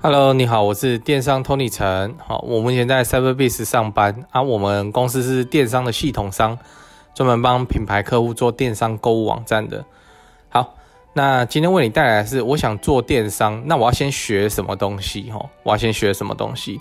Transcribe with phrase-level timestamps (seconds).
[0.00, 2.14] Hello，你好，我是电商 Tony 陈。
[2.18, 4.40] 好，我目前在 CyberBase 上班啊。
[4.40, 6.56] 我们公司是电商的系统商，
[7.12, 9.84] 专门帮品牌客户做电商购物网站的。
[10.48, 10.76] 好，
[11.14, 15.28] 那今天为你带来的是，我想做电商，那我要先学什么东西？
[15.32, 16.80] 哈，我要先学什么东西？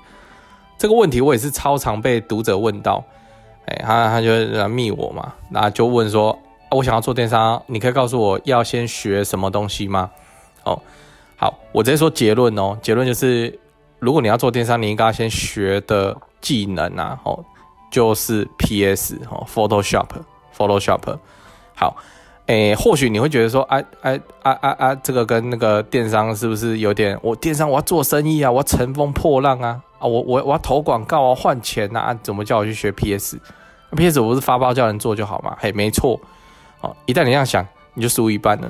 [0.78, 3.04] 这个问题我也是超常被读者问到。
[3.68, 6.38] 哎，他他就来密我嘛，那就问说，
[6.72, 10.10] 我想要做电商，你可以告诉我要先学什么东西吗？
[10.64, 10.80] 哦。
[11.38, 12.78] 好，我直接说结论哦。
[12.82, 13.60] 结论就是，
[14.00, 17.44] 如果你要做电商，你应该先学的技能啊，哦，
[17.92, 21.18] 就是 PS 哦，Photoshop，Photoshop。
[21.76, 21.98] 好，
[22.46, 27.20] 诶，或许你会觉得说，哎哎啊啊啊，这个跟那个电商是不是有点？
[27.22, 35.56] 我电商我要做生意啊，我要乘风破浪啊，我我我要投广告啊，换钱呐，怎么叫我去学 PS？PS 我不是发包叫人做就好嘛？
[35.60, 36.20] 嘿，没错。
[36.82, 38.68] 哦，一旦你这样想，你就输一半了。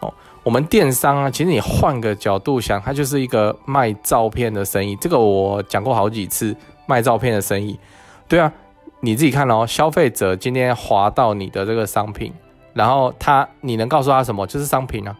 [0.00, 0.12] 哦
[0.44, 4.96] 我们电商啊，其实你换个角度想，它就是一个卖照片的生意。
[4.96, 7.78] 这个我讲过好几次，卖照片的生意。
[8.26, 8.52] 对啊，
[9.00, 12.32] 你自己看哦，消费者今天划到你的这个商品，
[12.72, 14.44] 然后他你能告诉他什么？
[14.48, 15.16] 就是商品啊，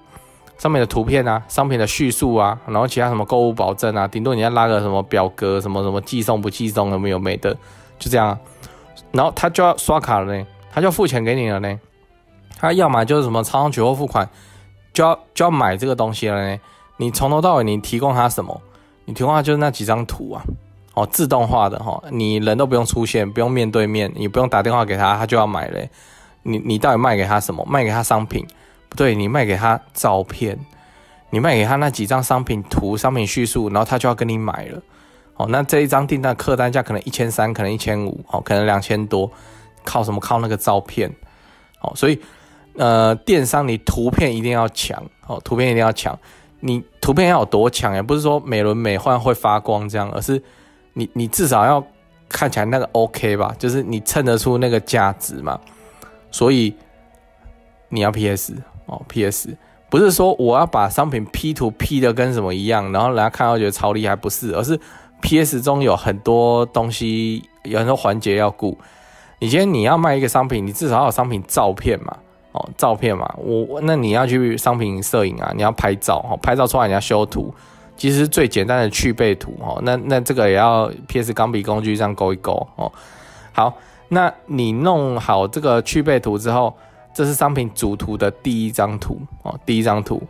[0.59, 7.53] 上面的图片啊，商品的叙述啊，然后其他什么购物保证啊，顶多你要拉个什么表格，什么什么寄送不寄送有没有没的，
[7.99, 8.39] 就这样。
[9.11, 11.81] 然后他就要刷卡了呢，他就付钱给你了呢。
[12.59, 14.29] 他要么就是什么超商取货付款。
[14.93, 16.61] 就要就要买这个东西了呢？
[16.99, 18.61] 你从头到尾你提供他什么？
[19.07, 20.45] 你提供他就是那几张图啊，
[20.93, 25.89] 哦，自动化的哈，你人都不用出现，不用面对面，你不用打电话给他，他就要买嘞。
[26.43, 27.67] 你你到底卖给他什么？
[27.67, 28.47] 卖给他商品？
[28.93, 30.59] 不对，你卖给他照片，
[31.31, 34.83] 你卖给他那几张商品图、商品叙述，然后他就要跟你买了。
[35.37, 39.31] 哦，那这一张订单客单价可能一千三，可能一千五，哦，可能两千多，
[39.85, 40.21] 靠什么？
[40.21, 41.11] 靠那个照片。
[41.81, 42.21] 哦，所以。
[42.75, 46.19] 呃，电商你图片一定要强哦，图片一定要强。
[46.61, 47.95] 你图片要有多强？
[47.95, 50.43] 也不是说美轮美奂会发光这样，而是
[50.95, 51.87] 你你至少要
[52.31, 55.61] 看起来那个 OK 吧，就是你衬得出那个价值嘛。
[56.31, 56.75] 所以
[57.91, 58.55] 你要 PS
[59.13, 59.55] ，PS
[59.91, 64.81] 不是说我要把商品 P 图 P 的跟什么一样，然后人家看到觉得超厉害，不是，而是
[65.21, 68.79] PS 中有很多东西，有很多环节要顾。
[69.39, 72.17] 你今天你要卖一个商品，你至少要有商品照片嘛。
[72.53, 77.51] 哦，照片嘛，我那你要去商品摄影啊，你要拍照哦，拍照出来你要修图，
[77.97, 82.93] 其实最简单的去背图哦，那那这个也要 PS 钢笔工具这样勾一勾哦。
[83.53, 83.73] 好，
[84.09, 86.77] 那你弄好这个去背图之后，
[87.15, 90.23] 这是商品主图的第一张图哦，第一张图。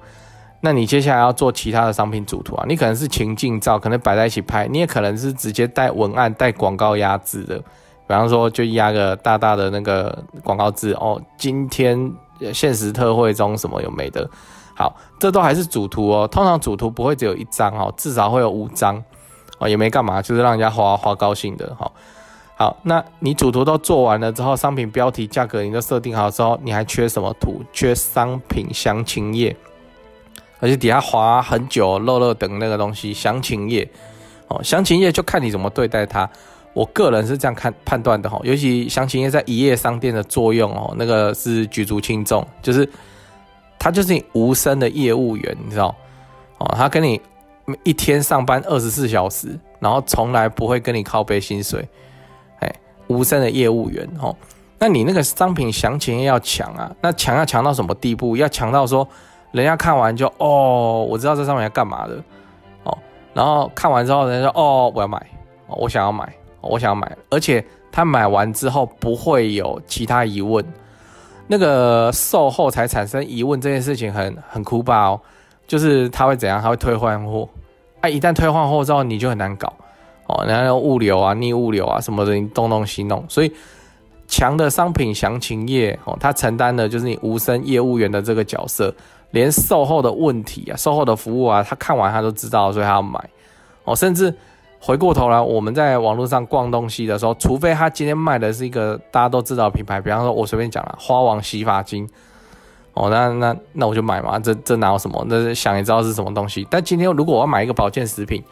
[0.61, 7.59] 那你接下来要做其他的商品主图啊，你可能是情境照，可能摆在一起拍，你也可能是直接带文案、带广告压制的。
[7.59, 12.13] 比方说，就压个大大的那个广告字哦，今天
[12.53, 14.29] 限时特惠中什么有没的？
[14.77, 16.29] 好，这都还是主图哦。
[16.29, 19.03] 通常主图不会只有一张哦，至少会有五张
[19.59, 21.75] 哦，也没干嘛，就是让人家花花高兴的。
[21.79, 21.93] 好，
[22.63, 27.61] 好，那你主图都做完了之后，商品标题、价格你都设定好之后，你还缺什么图？
[27.73, 29.57] 缺商品详情页，
[30.61, 33.91] 而且底下滑很久，漏漏等那个东西，详情页
[34.47, 36.31] 哦，详情页就看你怎么对待它。
[36.73, 42.89] 我个人是这样看判断的哈，尤其详情页在一页商店的作用哦，那个是举足轻重，就是
[43.77, 45.93] 他就是你无声的业务员，你知道
[46.59, 47.21] 哦，他跟你
[47.83, 51.89] 一天上班二十四小时，然后从来不会跟你靠背薪水，
[53.13, 54.35] 无声的业务员哦，
[54.79, 58.37] 那你那个商品详情要强啊，那强要强到什么地步？
[58.37, 59.07] 要强到说
[59.51, 62.15] 人家看完就哦，我知道这上面要干嘛的
[62.85, 62.99] 哦，
[63.35, 65.25] 然后看完之后人家说哦，我要买，
[65.69, 66.33] 我想要买。
[66.65, 70.65] 我想要买，而且他买完之后不会有其他疑问，
[71.49, 75.21] 那个售后才产生疑问这件事情很很苦吧哦，
[75.67, 76.63] 就是他会怎样？
[76.63, 77.49] 他会退换货，
[78.01, 79.75] 啊，一旦退换货之后你就很难搞
[80.33, 83.53] 哦，然后物流啊、逆物流啊什么的，你东弄西弄，所以
[84.27, 88.95] 强的商品详情页哦，它承担的就是你无声业务员的这个角色，
[89.31, 93.21] 连售后的问题啊、售后的服务啊，他看完他都知道，所以他要买
[93.85, 94.35] 哦，甚至。
[94.85, 102.05] 回过头来，我们在网络上逛东西的时候，除非他今天卖的是一个大家都知道的品牌，比方说，我随便讲了花王洗发精，
[102.95, 105.25] 哦，那那那我就买嘛，这这哪有什么？
[105.29, 106.67] 那想也知道是什么东西。
[106.69, 108.43] 但今天如果我要买一个保健食品，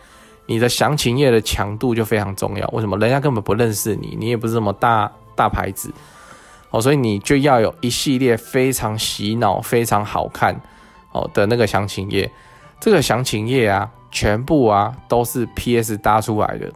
[0.51, 2.67] 你的详情页的强度就非常重要。
[2.73, 2.99] 为什么？
[2.99, 5.93] 人家根本不认识你，你也不是什么大大牌子，
[6.71, 10.61] 哦，所以你就要有一系列非常洗脑、非常好看
[11.13, 12.29] 哦的那个详情页。
[12.81, 13.89] 这个详情页啊。
[14.13, 16.69] 全部啊都是 PS 搭出来的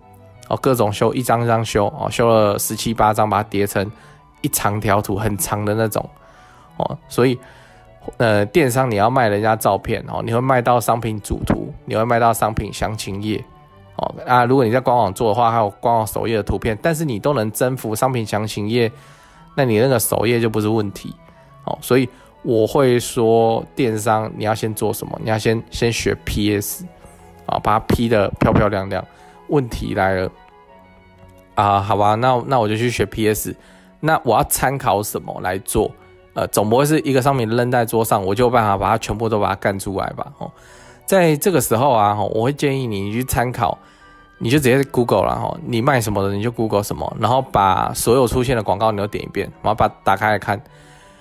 [0.49, 3.91] 哦，各种修一张一张修哦，修了十七八张，把它叠成
[4.41, 6.09] 一长条图很长的那种
[6.76, 7.37] 哦，所以
[8.19, 13.44] 呃，电商你要卖人家照片哦，你会卖到商品主图，你会卖到商品详情页
[13.96, 18.91] 哦啊，如果你在官网做的话，还有官网首页的图片，但是你都能征服商品详情页，
[19.56, 21.14] 那你那个首页就不是问题
[21.64, 22.08] 哦，所以
[22.43, 25.19] 我会说电商你要先做什么？
[25.23, 26.85] 你要先先学 PS
[27.46, 29.05] 啊，把它 P 的漂漂亮亮。
[29.49, 30.32] 问题来了
[31.55, 33.55] 啊，好吧，那那我就去学 PS。
[34.00, 35.90] 那我要参考什么来做？
[36.35, 40.32] 呃，总不会是一个商品扔在桌上，我就有办法把它全部都把它干出来吧？
[40.38, 40.50] 哦，
[41.06, 43.76] 在这个时候啊，我会建议你去参考，
[44.38, 50.60] 你就直接 Google 了哈，你卖什么的你就 Google 什么，然后把所有出现的广告你都点一遍，然后把打开来看。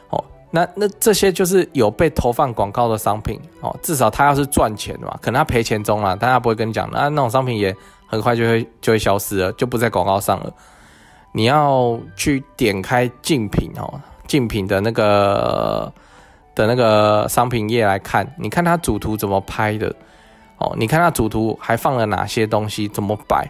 [0.10, 7.76] 哦，那那这些就是有被投放广告的商品哦，至少它要是赚钱的嘛，可能它赔钱中了，但他不会跟你讲，那那种商品也
[8.08, 10.54] 很快就会就会消失了，就不在广告上了。
[11.34, 15.92] 你要去点开竞品哦，竞品的那个
[16.56, 19.94] 的那个商品页来看，你看它主图怎么拍的
[20.58, 23.50] 哦，你看它主图还放了哪些东西，怎么摆，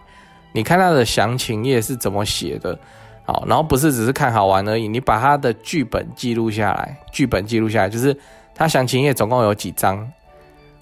[0.53, 2.77] 你看它的详情页是怎么写的，
[3.25, 8.15] 好，然后不是只是看好玩而已，你把它的剧本记录下来，剧本记录下来，就是
[8.55, 9.97] 它详情页总共有几张，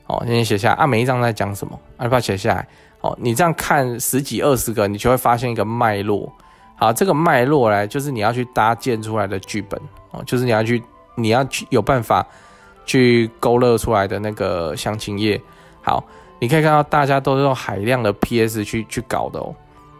[0.07, 2.67] 哦，先写下啊，每一张在讲什么，啊，把它写下来，
[3.01, 6.31] 哦，你这样看十几二十个，你就会发现一个脉络。
[6.75, 9.79] 好，这个脉络来就是你要去搭建出来的剧本
[10.11, 10.81] 哦，就是你要去，
[11.21, 12.25] 你要去有办法
[12.85, 15.41] 去勾勒出来的那个详情页。
[15.81, 16.03] 好，
[16.39, 19.55] 你可以看到大家都是用海量的 PS 去去搞的哦，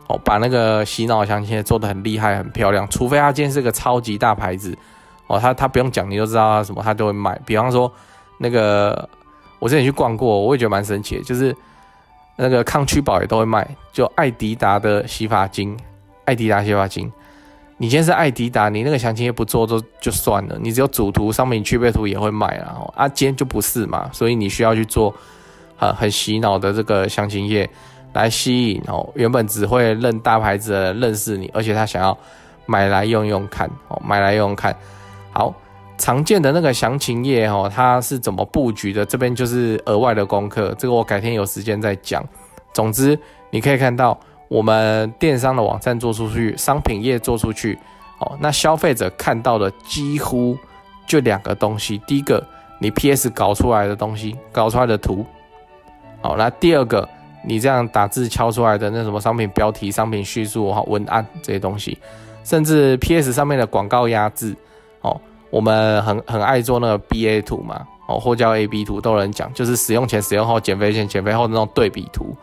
[0.08, 2.88] 哦，把那个洗脑详情页做的很厉害、很漂亮。
[2.90, 4.78] 除非他今天是个超级大牌子
[5.28, 7.40] 哦，他他不用讲你就知道他什么，他都会卖。
[7.46, 7.92] 比方说
[8.38, 9.10] 那个
[9.60, 11.56] 我之前去逛过，我也觉得蛮神奇的，就是
[12.36, 15.78] 那个抗区宝也都会卖，就艾迪达的洗发精。
[16.26, 17.12] 艾迪达洗发精，
[17.81, 22.78] 你今天是艾迪达，你那个详情页不做就就算了，你只有主图、上面区别图也会卖啊。
[22.95, 25.12] 啊，今天就不是嘛，所以你需要去做
[25.75, 27.68] 很很洗脑的这个详情页，
[28.13, 32.16] 来吸引哦原本只会认大牌子的认识你，而且他想要
[32.68, 34.77] 买来用用看哦，买来用用看。
[35.31, 35.51] 好，
[35.98, 39.04] 常见的那个详情页哦，它是怎么布局的？
[39.04, 42.24] 这边就是额外的功课，这个我改天有时间再讲。
[42.75, 43.18] 总之，
[43.50, 44.19] 你可以看到。
[44.51, 47.80] 我们电商的网站做出去，商品页做出去，
[48.19, 50.57] 哦，那消费者看到的几乎
[51.07, 51.98] 就两个东西。
[52.00, 52.45] 第一个，
[52.77, 55.25] 你 PS 搞出来的东西，搞出来的图，
[56.21, 57.07] 好，那第二个，
[57.45, 61.98] 你这样打字敲出来的那什么商品标题、商品叙述、哈文案这些东西，
[62.44, 64.53] 甚至 PS 上面的广告压制，
[65.00, 65.18] 哦，
[65.50, 72.36] 我们很很爱做那个 BA 图嘛，哦，或叫 AB 图，都有人讲，就是使用前、使用后、减肥前、减肥后的那种对比图。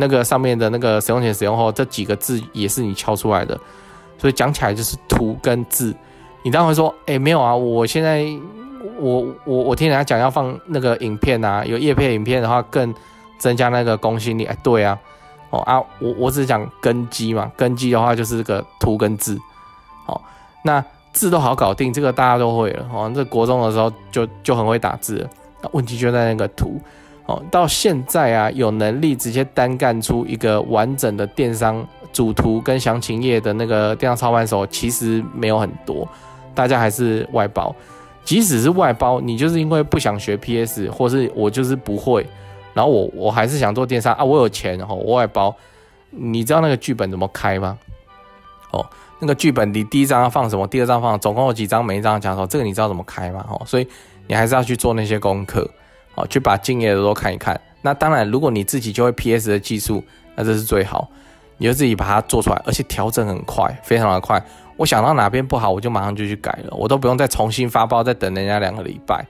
[0.00, 3.58] 那个上面的那个使用前、使用后这几个字也是你敲出来的，
[4.16, 5.92] 所以讲起来就是图跟字。
[6.44, 8.24] 你当然会说，哎，没有啊，我现在
[9.00, 12.94] 我我我听人家讲要放那个影片啊，有叶片影片的话更
[13.38, 14.44] 增加那个公信力。
[14.44, 14.96] 哎，对啊，
[15.50, 19.36] 哦啊，我我只讲根基嘛，根基的话就是这个图跟字。
[20.06, 20.22] 好，
[20.62, 22.86] 那字都好搞定，这个大家都会了。
[22.92, 25.28] 哦，这国中的时候就就很会打字，
[25.60, 26.80] 那问题就在那个图。
[27.28, 36.08] 哦，到现在啊，有能力直接单干出一个完整的电商主图跟详情页的那个电商操盘手，其实没有很多，
[36.54, 37.74] 大家还是外包。
[38.24, 42.26] 即使是外包，你就是因为不想学 PS，或是我就是不会，
[42.72, 45.54] 然后我我还是想做电商啊，我有钱哦，我外包。
[46.10, 47.78] 你知道那个剧本怎么开吗？
[48.70, 48.84] 哦，
[49.20, 53.44] 那个剧本你第一张要放什么，第二张放，总共有几张，每一张讲说这个你知道怎么开吗？
[53.50, 53.86] 哦，所以
[54.26, 55.70] 你还是要去做那些功课。
[56.18, 57.60] 哦，去把敬业的都看一看。
[57.80, 60.02] 那当然，如果你自己就会 PS 的技术，
[60.34, 61.08] 那这是最好。
[61.60, 64.40] 你就自己把它做出来，而且调整很快，非常的快。
[64.76, 69.26] 我想到哪边不好，我就马上就去改了，我都不用再重新发包，再等人家两个礼拜。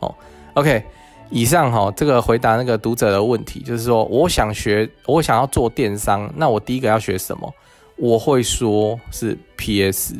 [0.00, 0.14] 哦
[0.52, 0.84] ，OK，
[1.30, 7.50] 以上哈，这个回答那个读者的问题，就是说，我想学，我想要做电商，那我第一个要学什么？
[7.96, 10.16] 我会说是 PS，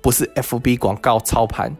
[0.00, 1.76] 不是 FB 广告操盘，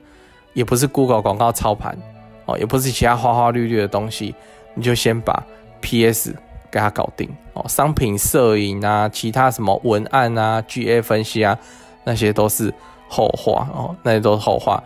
[0.55, 1.97] 也不是 Google 广告操盘。
[2.47, 4.35] 哦，也不是其他花花绿绿的东西，
[4.75, 5.43] 你就先把
[5.81, 6.35] PS
[6.71, 7.65] 给它搞定哦。
[7.69, 11.59] 商品摄影啊，其他什么文案啊、GA 分析啊，
[12.05, 12.73] 那些都是
[13.09, 14.83] 后话哦，那些都是后话。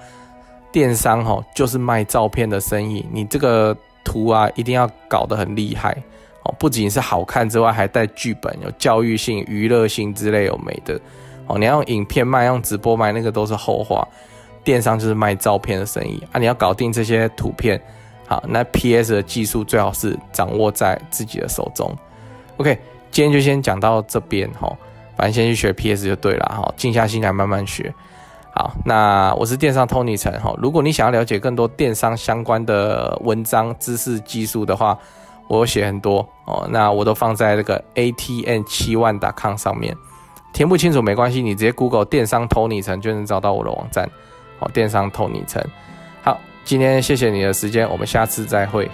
[0.70, 3.74] 电商哦，就是卖照片的生意，你这个
[4.04, 5.96] 图啊，一定要搞得很厉害
[6.44, 11.00] 哦，不仅是好看之外，还带剧本，有教育性、娱乐性之类有没的
[11.46, 11.58] 哦。
[11.58, 14.06] 你要用影片卖，用直播卖，那个都是后话。
[14.64, 16.38] 电商就是卖照片的生意啊！
[16.38, 17.80] 你要搞定这些图片，
[18.26, 21.90] 好，那 PS 的技术最好是掌握在自己的手中。
[22.58, 22.78] OK，
[23.10, 24.70] 今天就先讲到这边哈，
[25.16, 27.92] 反正先去学 PS 就对了哈，静下心来慢慢学。
[28.54, 30.52] 好，那我是电商 Tony 陈哈。
[30.58, 34.98] 如果你想要了解更多电商相关的文章、知识、技术的话，
[35.46, 36.66] 我有写很多哦。
[36.68, 39.96] 那我都放在那个 ATN 七万 .com 上面。
[40.52, 44.10] 填不清楚没关系，你直接 Google 电商 Tony 陈就能找到我的网站。
[44.58, 45.62] 哦，电商透你层。
[46.22, 48.90] 好，今天谢谢你的时间，我们下次再会。